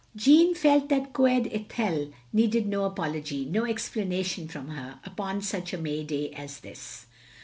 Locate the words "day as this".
6.03-7.05